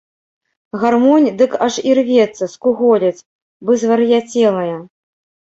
Гармонь 0.83 1.27
дык 1.41 1.51
аж 1.65 1.75
ірвецца, 1.91 2.43
скуголіць, 2.55 3.25
бы 3.69 3.79
звар'яцелая. 3.85 4.75